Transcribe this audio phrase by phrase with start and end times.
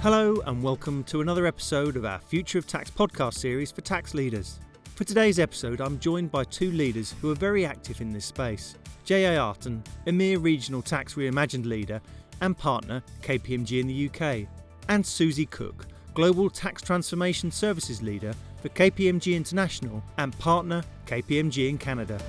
[0.00, 4.14] Hello, and welcome to another episode of our Future of Tax podcast series for tax
[4.14, 4.60] leaders.
[4.94, 8.76] For today's episode, I'm joined by two leaders who are very active in this space
[9.04, 9.36] J.A.
[9.36, 12.00] Arton, EMEA Regional Tax Reimagined Leader
[12.40, 14.48] and Partner, KPMG in the UK,
[14.88, 21.76] and Susie Cook, Global Tax Transformation Services Leader for KPMG International and Partner, KPMG in
[21.76, 22.20] Canada.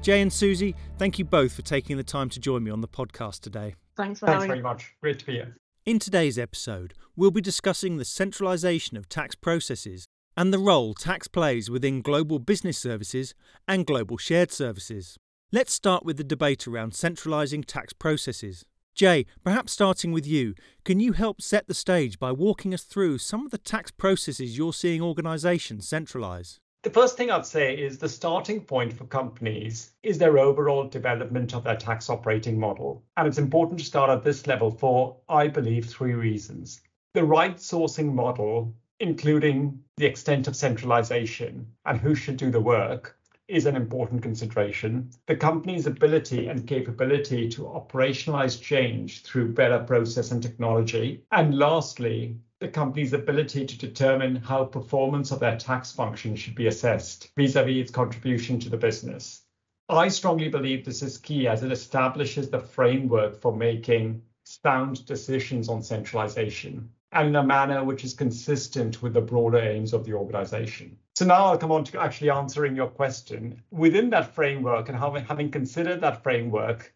[0.00, 2.88] Jay and Susie, thank you both for taking the time to join me on the
[2.88, 3.74] podcast today.
[3.98, 4.94] Thanks for Thanks having very much.
[5.02, 5.56] Great to be here.
[5.84, 10.06] In today's episode, we'll be discussing the centralisation of tax processes
[10.36, 13.34] and the role tax plays within global business services
[13.66, 15.18] and global shared services.
[15.50, 18.64] Let's start with the debate around centralising tax processes.
[18.94, 23.18] Jay, perhaps starting with you, can you help set the stage by walking us through
[23.18, 26.58] some of the tax processes you're seeing organisations centralise?
[26.84, 31.52] The first thing I'd say is the starting point for companies is their overall development
[31.52, 33.02] of their tax operating model.
[33.16, 36.80] And it's important to start at this level for, I believe, three reasons.
[37.14, 43.17] The right sourcing model, including the extent of centralization and who should do the work,
[43.48, 45.10] is an important consideration.
[45.26, 51.24] The company's ability and capability to operationalize change through better process and technology.
[51.32, 56.66] And lastly, the company's ability to determine how performance of their tax function should be
[56.66, 59.42] assessed vis-a-vis its contribution to the business.
[59.88, 65.70] I strongly believe this is key as it establishes the framework for making sound decisions
[65.70, 70.12] on centralization and in a manner which is consistent with the broader aims of the
[70.12, 70.96] organization.
[71.14, 73.62] So now I'll come on to actually answering your question.
[73.70, 76.92] Within that framework and having considered that framework,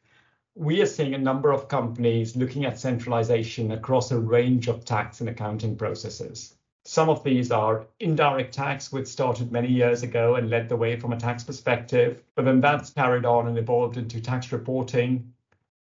[0.55, 5.20] we are seeing a number of companies looking at centralization across a range of tax
[5.20, 6.55] and accounting processes.
[6.84, 10.98] Some of these are indirect tax, which started many years ago and led the way
[10.98, 15.33] from a tax perspective, but then that's carried on and evolved into tax reporting,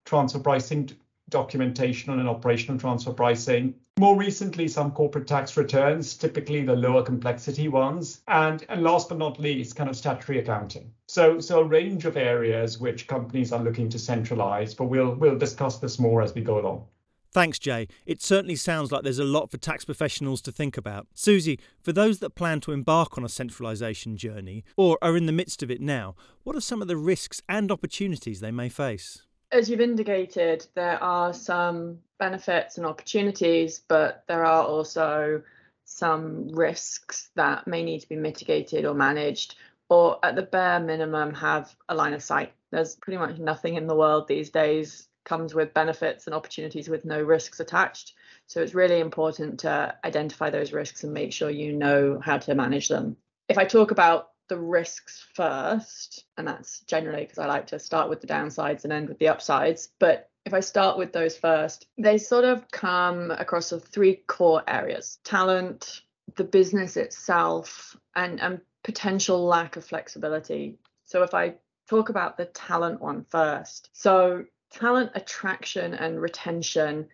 [0.05, 0.89] transfer pricing
[1.29, 3.73] documentation and operational transfer pricing.
[3.99, 9.17] More recently, some corporate tax returns, typically the lower complexity ones, and, and last but
[9.17, 10.91] not least, kind of statutory accounting.
[11.07, 15.37] So, so a range of areas which companies are looking to centralize, but we'll we'll
[15.37, 16.85] discuss this more as we go along.
[17.33, 17.87] Thanks, Jay.
[18.05, 21.07] It certainly sounds like there's a lot for tax professionals to think about.
[21.13, 25.31] Susie, for those that plan to embark on a centralisation journey or are in the
[25.31, 29.23] midst of it now, what are some of the risks and opportunities they may face?
[29.51, 35.43] As you've indicated, there are some benefits and opportunities, but there are also
[35.83, 39.55] some risks that may need to be mitigated or managed,
[39.89, 42.53] or at the bare minimum, have a line of sight.
[42.71, 47.05] There's pretty much nothing in the world these days comes with benefits and opportunities with
[47.05, 48.13] no risks attached.
[48.47, 52.55] So it's really important to identify those risks and make sure you know how to
[52.55, 53.17] manage them.
[53.47, 58.09] If I talk about the risks first, and that's generally because I like to start
[58.09, 59.87] with the downsides and end with the upsides.
[59.97, 64.61] But if I start with those first, they sort of come across of three core
[64.67, 66.01] areas talent,
[66.35, 70.75] the business itself, and, and potential lack of flexibility.
[71.05, 71.53] So if I
[71.89, 77.07] talk about the talent one first, so talent attraction and retention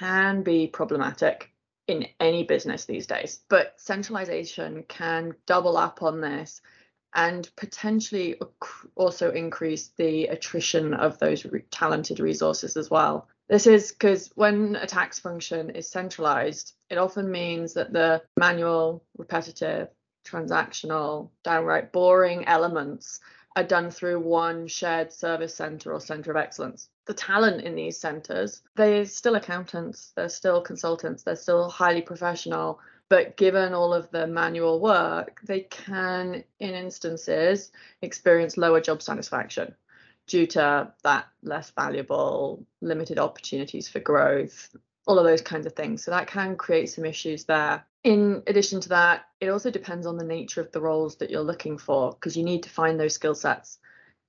[0.00, 1.51] can be problematic
[1.92, 3.40] in any business these days.
[3.48, 6.62] But centralization can double up on this
[7.14, 8.40] and potentially
[8.94, 13.28] also increase the attrition of those talented resources as well.
[13.48, 19.04] This is because when a tax function is centralized, it often means that the manual,
[19.18, 19.88] repetitive,
[20.26, 23.20] transactional, downright boring elements
[23.54, 26.88] are done through one shared service center or center of excellence.
[27.06, 32.78] The talent in these centers, they're still accountants, they're still consultants, they're still highly professional,
[33.08, 39.74] but given all of the manual work, they can, in instances, experience lower job satisfaction
[40.26, 44.74] due to that less valuable, limited opportunities for growth,
[45.06, 46.04] all of those kinds of things.
[46.04, 47.84] So that can create some issues there.
[48.04, 51.42] In addition to that, it also depends on the nature of the roles that you're
[51.42, 53.78] looking for because you need to find those skill sets.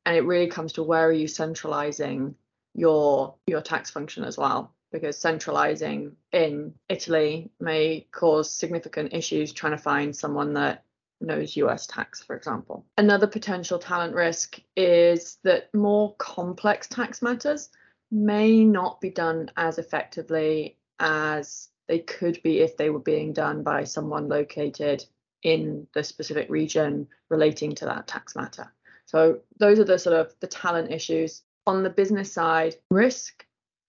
[0.06, 2.35] And it really comes to where are you centralizing
[2.73, 9.75] your your tax function as well because centralizing in Italy may cause significant issues trying
[9.75, 10.83] to find someone that
[11.19, 12.86] knows US tax, for example.
[12.97, 17.69] Another potential talent risk is that more complex tax matters
[18.12, 23.63] may not be done as effectively as they could be if they were being done
[23.63, 25.03] by someone located
[25.42, 28.71] in the specific region relating to that tax matter.
[29.06, 31.42] So those are the sort of the talent issues.
[31.65, 33.45] On the business side, risk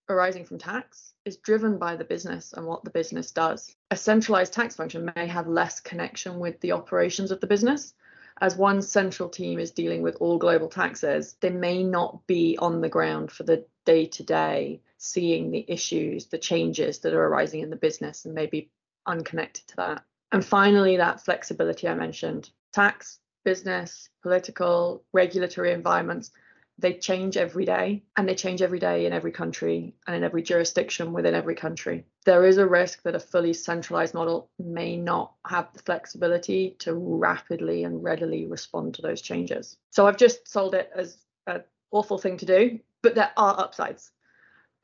[0.09, 3.75] arising from tax is driven by the business and what the business does.
[3.91, 7.95] A centralized tax function may have less connection with the operations of the business.
[8.41, 12.81] As one central team is dealing with all global taxes, they may not be on
[12.81, 17.61] the ground for the day to day seeing the issues, the changes that are arising
[17.61, 18.71] in the business and maybe
[19.07, 20.05] unconnected to that.
[20.33, 26.31] And finally, that flexibility I mentioned tax, business, political, regulatory environments
[26.79, 30.43] they change every day and they change every day in every country and in every
[30.43, 32.05] jurisdiction within every country.
[32.25, 36.95] There is a risk that a fully centralized model may not have the flexibility to
[36.95, 39.77] rapidly and readily respond to those changes.
[39.91, 41.17] So I've just sold it as
[41.47, 41.63] an
[41.93, 44.11] awful thing to do, but there are upsides.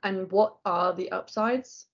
[0.03, 1.87] And what are the upsides?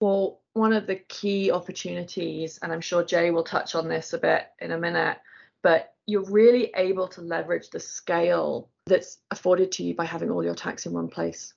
[0.00, 4.18] Well, one of the key opportunities, and I'm sure Jay will touch on this a
[4.18, 5.18] bit in a minute,
[5.62, 10.44] but you're really able to leverage the scale that's afforded to you by having all
[10.44, 11.54] your tax in one place.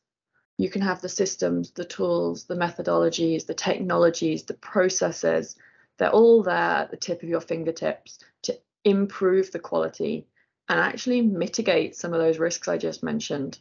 [0.57, 5.55] You can have the systems, the tools, the methodologies, the technologies, the processes.
[5.97, 10.27] They're all there at the tip of your fingertips to improve the quality
[10.69, 13.59] and actually mitigate some of those risks I just mentioned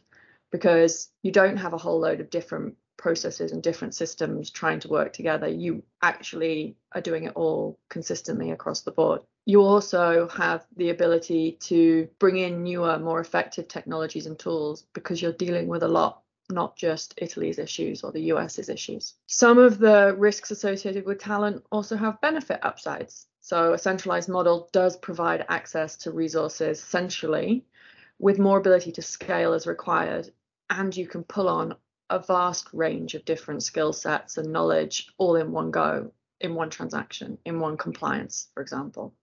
[0.51, 4.87] because you don't have a whole load of different processes and different systems trying to
[4.87, 5.47] work together.
[5.47, 11.53] You actually are doing it all consistently across the board you also have the ability
[11.53, 16.21] to bring in newer, more effective technologies and tools because you're dealing with a lot,
[16.49, 19.13] not just Italy's issues or the US's issues.
[19.27, 23.27] Some of the risks associated with talent also have benefit upsides.
[23.39, 27.63] So, a centralized model does provide access to resources centrally
[28.19, 30.29] with more ability to scale as required,
[30.69, 31.73] and you can pull on
[32.09, 36.11] a vast range of different skill sets and knowledge all in one go,
[36.41, 39.13] in one transaction, in one compliance, for example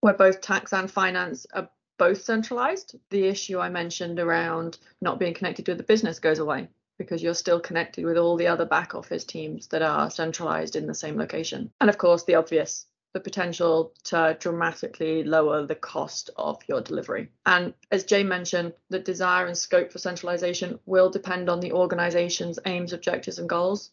[0.00, 1.68] where both tax and finance are
[1.98, 6.68] both centralized, the issue I mentioned around not being connected to the business goes away
[6.96, 10.86] because you're still connected with all the other back office teams that are centralized in
[10.86, 11.70] the same location.
[11.80, 17.28] And of course, the obvious, the potential to dramatically lower the cost of your delivery.
[17.44, 22.58] And as Jay mentioned, the desire and scope for centralization will depend on the organization's
[22.64, 23.90] aims, objectives, and goals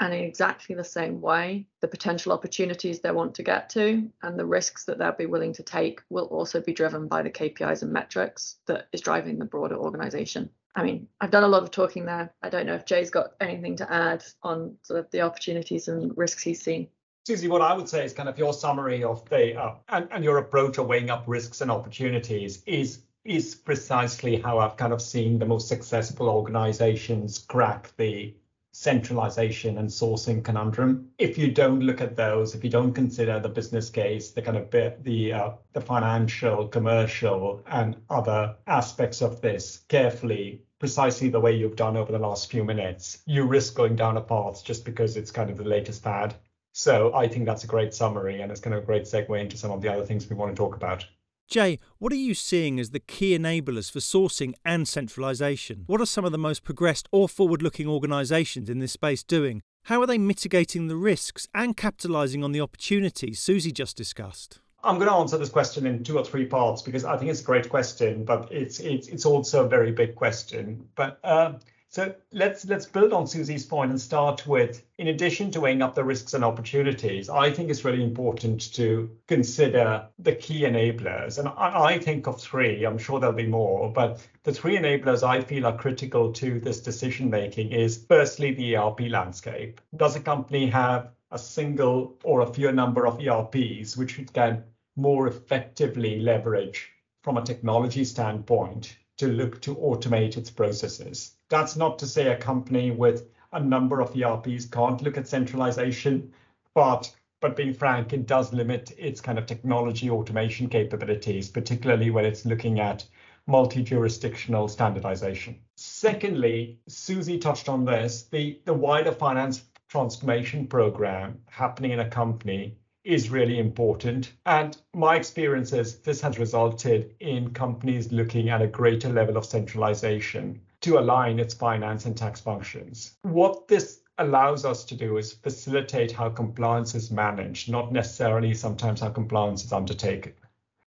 [0.00, 4.38] and in exactly the same way, the potential opportunities they want to get to and
[4.38, 7.82] the risks that they'll be willing to take will also be driven by the KPIs
[7.82, 10.48] and metrics that is driving the broader organization.
[10.74, 12.32] I mean, I've done a lot of talking there.
[12.42, 16.16] I don't know if Jay's got anything to add on sort of the opportunities and
[16.16, 16.88] risks he's seen.
[17.26, 20.24] Susie, what I would say is kind of your summary of the uh, and, and
[20.24, 25.02] your approach of weighing up risks and opportunities is is precisely how I've kind of
[25.02, 28.34] seen the most successful organizations crack the
[28.72, 31.10] centralization and sourcing conundrum.
[31.18, 34.56] If you don't look at those, if you don't consider the business case, the kind
[34.56, 41.40] of bit, the uh, the financial, commercial, and other aspects of this carefully, precisely the
[41.40, 44.84] way you've done over the last few minutes, you risk going down a path just
[44.84, 46.34] because it's kind of the latest fad.
[46.72, 49.56] So I think that's a great summary, and it's kind of a great segue into
[49.56, 51.04] some of the other things we want to talk about.
[51.50, 55.82] Jay, what are you seeing as the key enablers for sourcing and centralisation?
[55.88, 59.60] What are some of the most progressed or forward looking organisations in this space doing?
[59.86, 64.60] How are they mitigating the risks and capitalising on the opportunities Susie just discussed?
[64.84, 67.40] I'm going to answer this question in two or three parts because I think it's
[67.40, 70.88] a great question, but it's it's it's also a very big question.
[70.94, 71.54] But uh,
[71.92, 75.96] so let's let's build on Susie's point and start with, in addition to weighing up
[75.96, 81.40] the risks and opportunities, I think it's really important to consider the key enablers.
[81.40, 85.24] And I, I think of three, I'm sure there'll be more, but the three enablers
[85.24, 89.80] I feel are critical to this decision making is firstly the ERP landscape.
[89.96, 94.62] Does a company have a single or a fewer number of ERPs which it can
[94.94, 96.88] more effectively leverage
[97.24, 101.34] from a technology standpoint to look to automate its processes.
[101.50, 106.32] That's not to say a company with a number of ERPs can't look at centralization,
[106.74, 112.24] but but being frank, it does limit its kind of technology automation capabilities, particularly when
[112.24, 113.06] it's looking at
[113.46, 115.58] multi-jurisdictional standardization.
[115.76, 122.76] Secondly, Susie touched on this, the, the wider finance transformation program happening in a company
[123.04, 124.32] is really important.
[124.46, 129.46] And my experience is this has resulted in companies looking at a greater level of
[129.46, 133.16] centralization to align its finance and tax functions.
[133.22, 139.00] What this allows us to do is facilitate how compliance is managed, not necessarily sometimes
[139.00, 140.34] how compliance is undertaken.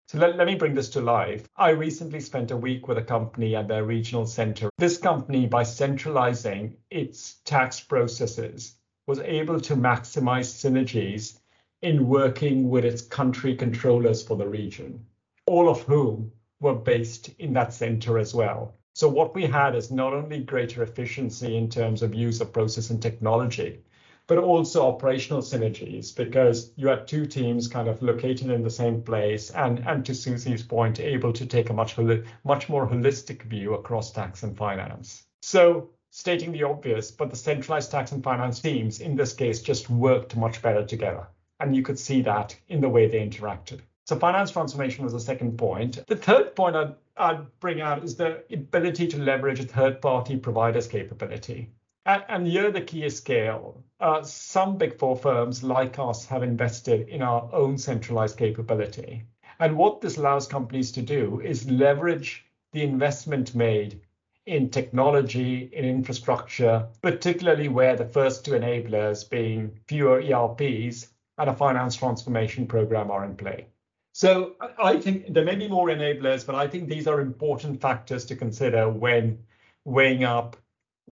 [0.06, 1.48] So let, let me bring this to life.
[1.56, 4.68] I recently spent a week with a company at their regional center.
[4.78, 11.38] This company, by centralizing its tax processes, was able to maximize synergies
[11.84, 15.04] in working with its country controllers for the region,
[15.46, 18.74] all of whom were based in that center as well.
[18.94, 22.88] So what we had is not only greater efficiency in terms of use of process
[22.88, 23.80] and technology,
[24.26, 29.02] but also operational synergies because you had two teams kind of located in the same
[29.02, 31.98] place and, and to Susie's point, able to take a much,
[32.44, 35.24] much more holistic view across tax and finance.
[35.42, 39.90] So stating the obvious, but the centralized tax and finance teams in this case just
[39.90, 41.26] worked much better together.
[41.64, 43.80] And you could see that in the way they interacted.
[44.04, 46.06] So finance transformation was the second point.
[46.06, 50.86] The third point I'd, I'd bring out is the ability to leverage a third-party provider's
[50.86, 51.70] capability.
[52.04, 53.82] And, and here the key is scale.
[53.98, 59.22] Uh, some big four firms like us have invested in our own centralized capability.
[59.58, 64.02] And what this allows companies to do is leverage the investment made
[64.44, 71.54] in technology, in infrastructure, particularly where the first two enablers being fewer ERPs and a
[71.54, 73.66] finance transformation program are in play.
[74.12, 78.24] So I think there may be more enablers, but I think these are important factors
[78.26, 79.38] to consider when
[79.84, 80.56] weighing up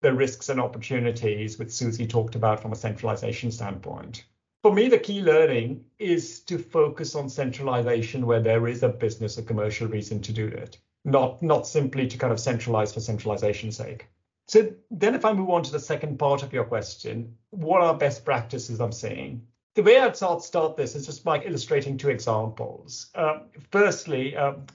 [0.02, 4.24] the risks and opportunities which Susie talked about from a centralization standpoint.
[4.62, 9.38] For me, the key learning is to focus on centralization where there is a business
[9.38, 13.76] or commercial reason to do it not not simply to kind of centralize for centralization's
[13.76, 14.08] sake.
[14.48, 17.94] So then if I move on to the second part of your question, what are
[17.94, 19.46] best practices I'm seeing?
[19.76, 23.10] The way I'd start, start this is just by illustrating two examples.
[23.14, 24.66] Uh, firstly, um,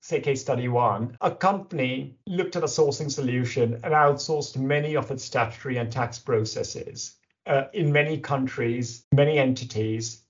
[0.00, 5.10] say case study one, a company looked at a sourcing solution and outsourced many of
[5.10, 7.14] its statutory and tax processes
[7.46, 10.22] uh, in many countries, many entities,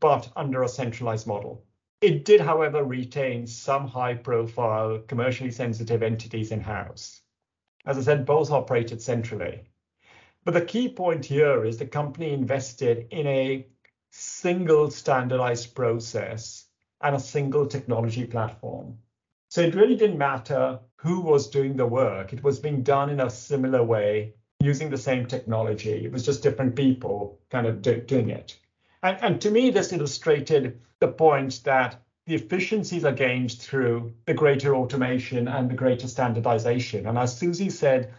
[0.00, 1.62] but under a centralized model.
[2.00, 7.20] It did, however, retain some high-profile, commercially sensitive entities in-house.
[7.84, 9.64] As I said, both operated centrally.
[10.46, 13.66] But the key point here is the company invested in a
[14.12, 16.66] single standardized process
[17.00, 18.96] and a single technology platform.
[19.48, 22.32] So it really didn't matter who was doing the work.
[22.32, 26.04] It was being done in a similar way using the same technology.
[26.04, 28.56] It was just different people kind of do, doing it.
[29.02, 34.34] And, and to me, this illustrated the point that the efficiencies are gained through the
[34.34, 37.08] greater automation and the greater standardization.
[37.08, 38.14] And as Susie said,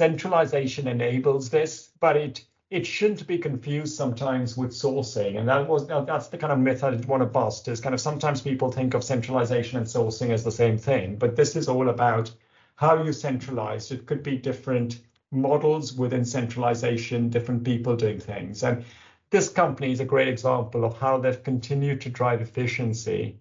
[0.00, 5.38] centralization enables this, but it it shouldn't be confused sometimes with sourcing.
[5.38, 8.00] And that was that's the kind of myth I want to bust is kind of
[8.00, 11.90] sometimes people think of centralization and sourcing as the same thing, but this is all
[11.90, 12.32] about
[12.76, 13.90] how you centralize.
[13.90, 18.62] It could be different models within centralization, different people doing things.
[18.62, 18.84] And
[19.28, 23.36] this company is a great example of how they've continued to drive efficiency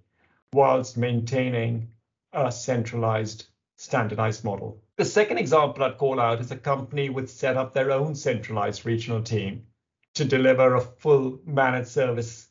[0.52, 1.88] whilst maintaining
[2.34, 3.46] a centralized,
[3.78, 4.82] standardized model.
[5.00, 8.86] The second example I'd call out is a company which set up their own centralized
[8.86, 9.66] regional team
[10.16, 12.50] to deliver a full managed service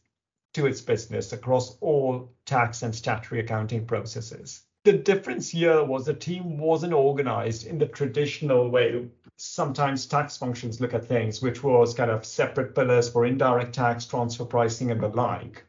[0.54, 4.62] to its business across all tax and statutory accounting processes.
[4.84, 10.80] The difference here was the team wasn't organized in the traditional way sometimes tax functions
[10.80, 15.02] look at things, which was kind of separate pillars for indirect tax, transfer pricing, and
[15.02, 15.66] the like,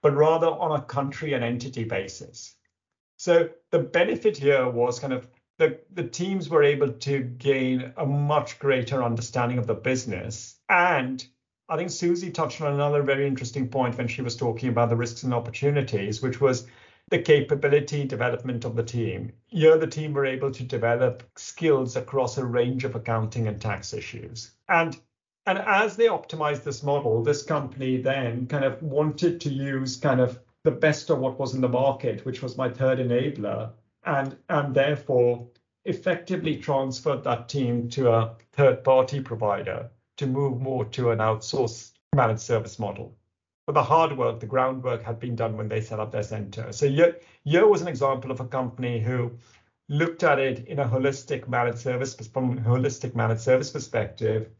[0.00, 2.56] but rather on a country and entity basis.
[3.18, 5.28] So the benefit here was kind of
[5.62, 10.56] the, the teams were able to gain a much greater understanding of the business.
[10.68, 11.24] And
[11.68, 14.96] I think Susie touched on another very interesting point when she was talking about the
[14.96, 16.66] risks and opportunities, which was
[17.10, 19.32] the capability development of the team.
[19.46, 23.92] Here, the team were able to develop skills across a range of accounting and tax
[23.92, 24.50] issues.
[24.68, 24.98] And
[25.46, 30.20] and as they optimized this model, this company then kind of wanted to use kind
[30.20, 33.70] of the best of what was in the market, which was my third enabler,
[34.04, 35.46] and and therefore
[35.84, 41.92] effectively transferred that team to a third party provider to move more to an outsourced
[42.14, 43.16] managed service model
[43.66, 46.72] but the hard work, the groundwork had been done when they set up their center.
[46.72, 46.86] So
[47.44, 49.32] Yo was an example of a company who
[49.88, 54.50] looked at it in a holistic managed service from a holistic managed service perspective,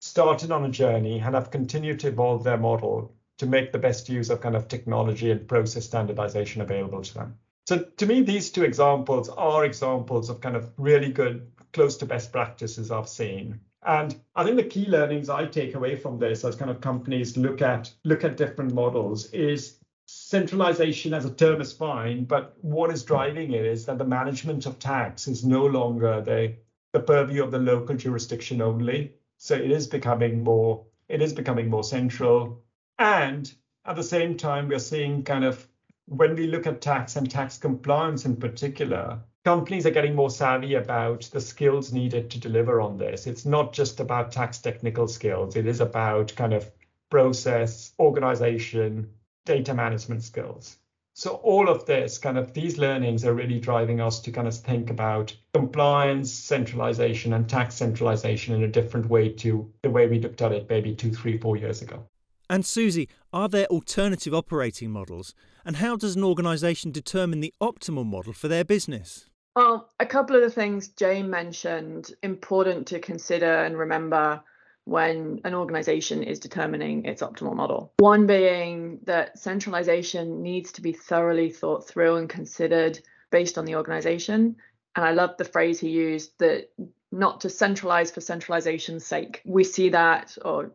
[0.00, 4.08] started on a journey and have continued to evolve their model to make the best
[4.08, 7.38] use of kind of technology and process standardization available to them.
[7.66, 12.06] So to me, these two examples are examples of kind of really good, close to
[12.06, 13.60] best practices I've seen.
[13.86, 17.36] And I think the key learnings I take away from this as kind of companies
[17.36, 22.90] look at look at different models is centralization as a term is fine, but what
[22.90, 26.56] is driving it is that the management of tax is no longer the,
[26.92, 29.14] the purview of the local jurisdiction only.
[29.38, 32.62] So it is becoming more it is becoming more central.
[32.98, 33.52] And
[33.84, 35.66] at the same time, we're seeing kind of
[36.10, 40.74] when we look at tax and tax compliance in particular, companies are getting more savvy
[40.74, 43.28] about the skills needed to deliver on this.
[43.28, 46.68] It's not just about tax technical skills, it is about kind of
[47.12, 49.08] process, organization,
[49.46, 50.78] data management skills.
[51.14, 54.56] So all of this kind of these learnings are really driving us to kind of
[54.56, 60.18] think about compliance, centralization, and tax centralization in a different way to the way we
[60.18, 62.04] looked at it maybe two, three, four years ago.
[62.50, 65.36] And Susie, are there alternative operating models?
[65.64, 69.26] And how does an organisation determine the optimal model for their business?
[69.54, 74.42] Well, a couple of the things Jay mentioned important to consider and remember
[74.84, 77.92] when an organization is determining its optimal model.
[77.98, 82.98] One being that centralization needs to be thoroughly thought through and considered
[83.30, 84.56] based on the organization.
[84.96, 86.72] And I love the phrase he used that
[87.12, 89.40] not to centralize for centralization's sake.
[89.44, 90.72] We see that, or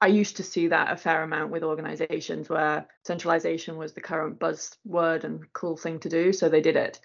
[0.00, 4.38] I used to see that a fair amount with organizations where centralization was the current
[4.38, 6.32] buzzword and cool thing to do.
[6.32, 7.00] So they did it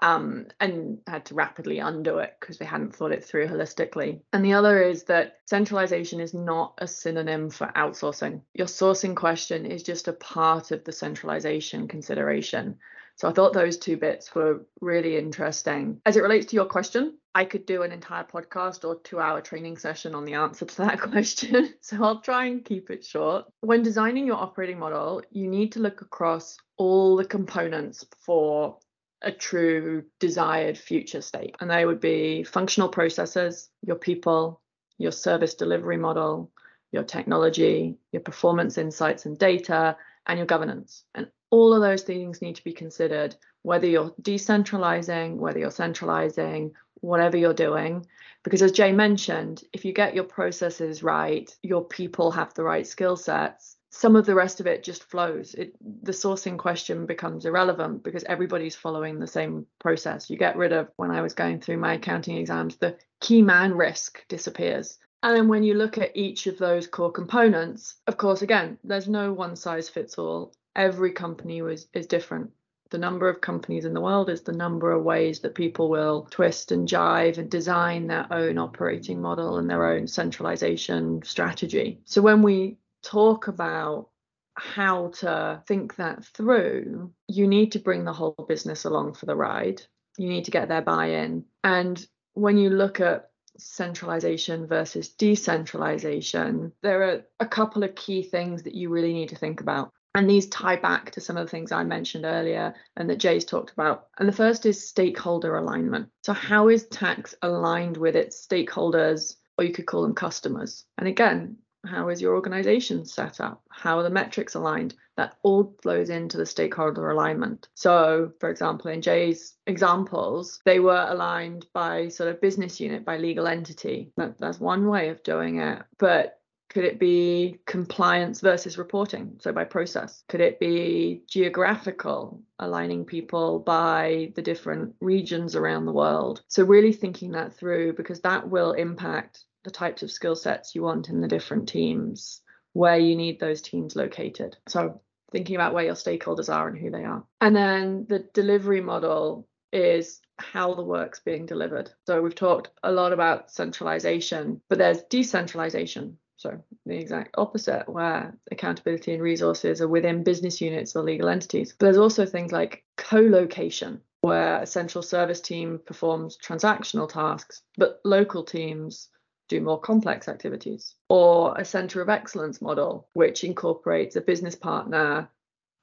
[0.00, 4.20] um, and had to rapidly undo it because they hadn't thought it through holistically.
[4.32, 8.40] And the other is that centralization is not a synonym for outsourcing.
[8.54, 12.78] Your sourcing question is just a part of the centralization consideration.
[13.16, 16.00] So I thought those two bits were really interesting.
[16.06, 19.40] As it relates to your question, I could do an entire podcast or two hour
[19.40, 21.74] training session on the answer to that question.
[21.80, 23.46] So I'll try and keep it short.
[23.60, 28.78] When designing your operating model, you need to look across all the components for
[29.22, 31.56] a true desired future state.
[31.60, 34.60] And they would be functional processes, your people,
[34.98, 36.50] your service delivery model,
[36.90, 41.04] your technology, your performance insights and data, and your governance.
[41.14, 46.72] And all of those things need to be considered, whether you're decentralizing, whether you're centralizing,
[47.02, 48.06] whatever you're doing.
[48.42, 52.86] Because as Jay mentioned, if you get your processes right, your people have the right
[52.86, 55.54] skill sets, some of the rest of it just flows.
[55.54, 60.30] It, the sourcing question becomes irrelevant because everybody's following the same process.
[60.30, 63.74] You get rid of, when I was going through my accounting exams, the key man
[63.74, 64.98] risk disappears.
[65.22, 69.06] And then when you look at each of those core components, of course, again, there's
[69.06, 70.54] no one size fits all.
[70.74, 72.50] Every company was, is different.
[72.90, 76.28] The number of companies in the world is the number of ways that people will
[76.30, 82.00] twist and jive and design their own operating model and their own centralization strategy.
[82.04, 84.08] So when we talk about
[84.54, 89.36] how to think that through, you need to bring the whole business along for the
[89.36, 89.82] ride.
[90.18, 91.44] You need to get their buy in.
[91.64, 98.62] And when you look at centralization versus decentralization, there are a couple of key things
[98.64, 99.92] that you really need to think about.
[100.14, 103.46] And these tie back to some of the things I mentioned earlier and that Jay's
[103.46, 104.08] talked about.
[104.18, 106.10] And the first is stakeholder alignment.
[106.22, 110.84] So, how is tax aligned with its stakeholders, or you could call them customers?
[110.98, 113.62] And again, how is your organization set up?
[113.70, 114.94] How are the metrics aligned?
[115.16, 117.68] That all flows into the stakeholder alignment.
[117.74, 123.18] So, for example, in Jay's examples, they were aligned by sort of business unit, by
[123.18, 124.12] legal entity.
[124.16, 125.82] That, that's one way of doing it.
[125.98, 126.38] But
[126.72, 129.38] could it be compliance versus reporting?
[129.40, 130.24] So by process.
[130.28, 136.42] Could it be geographical, aligning people by the different regions around the world?
[136.48, 140.82] So really thinking that through because that will impact the types of skill sets you
[140.82, 142.40] want in the different teams,
[142.72, 144.56] where you need those teams located.
[144.66, 147.24] So thinking about where your stakeholders are and who they are.
[147.40, 151.90] And then the delivery model is how the work's being delivered.
[152.06, 156.18] So we've talked a lot about centralization, but there's decentralization.
[156.42, 161.72] So the exact opposite, where accountability and resources are within business units or legal entities.
[161.78, 168.00] But there's also things like co-location, where a central service team performs transactional tasks, but
[168.04, 169.08] local teams
[169.48, 175.30] do more complex activities, or a center of excellence model, which incorporates a business partner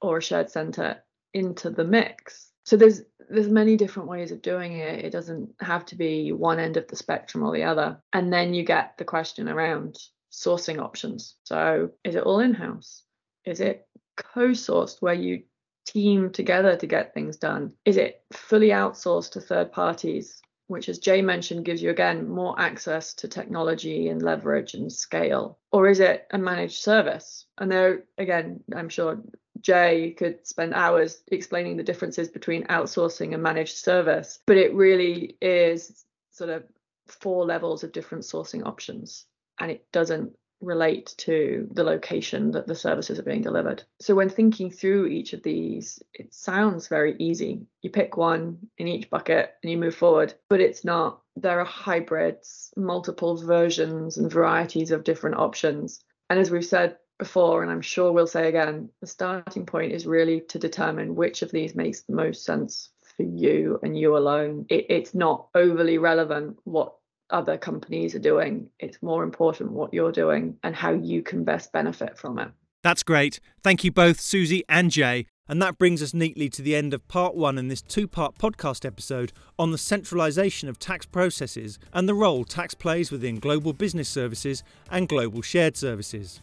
[0.02, 2.50] or a shared center into the mix.
[2.66, 5.06] So there's there's many different ways of doing it.
[5.06, 8.02] It doesn't have to be one end of the spectrum or the other.
[8.12, 9.96] And then you get the question around
[10.30, 11.36] sourcing options.
[11.44, 13.04] So is it all in-house?
[13.44, 15.42] Is it co-sourced where you
[15.86, 17.72] team together to get things done?
[17.84, 20.40] Is it fully outsourced to third parties?
[20.70, 25.58] which as Jay mentioned gives you again more access to technology and leverage and scale?
[25.72, 27.46] Or is it a managed service?
[27.58, 29.20] And there again, I'm sure
[29.60, 35.36] Jay could spend hours explaining the differences between outsourcing and managed service, but it really
[35.42, 36.62] is sort of
[37.08, 39.26] four levels of different sourcing options
[39.60, 43.82] and it doesn't relate to the location that the services are being delivered.
[44.00, 47.62] So when thinking through each of these, it sounds very easy.
[47.82, 51.22] You pick one in each bucket and you move forward, but it's not.
[51.36, 56.04] There are hybrids, multiple versions and varieties of different options.
[56.28, 60.06] And as we've said before, and I'm sure we'll say again, the starting point is
[60.06, 64.66] really to determine which of these makes the most sense for you and you alone.
[64.68, 66.94] It, it's not overly relevant what
[67.30, 68.68] other companies are doing.
[68.78, 72.50] It's more important what you're doing and how you can best benefit from it.
[72.82, 73.40] That's great.
[73.62, 75.26] Thank you both, Susie and Jay.
[75.48, 78.38] And that brings us neatly to the end of part one in this two part
[78.38, 83.72] podcast episode on the centralisation of tax processes and the role tax plays within global
[83.72, 84.62] business services
[84.92, 86.40] and global shared services.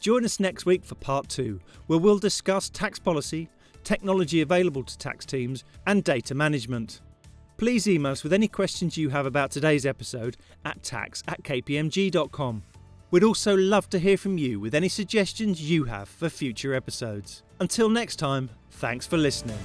[0.00, 3.48] Join us next week for part two, where we'll discuss tax policy,
[3.82, 7.00] technology available to tax teams, and data management.
[7.58, 12.62] Please email us with any questions you have about today's episode at tax at kpmg.com.
[13.10, 17.42] We'd also love to hear from you with any suggestions you have for future episodes.
[17.58, 19.58] Until next time, thanks for listening.